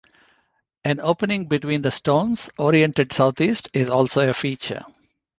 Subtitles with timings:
[0.83, 4.83] An opening between the stones, oriented south east is also a feature.